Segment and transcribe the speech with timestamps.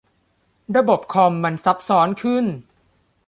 [0.75, 2.45] ระบบคอมมันซับซ้อนขึ้น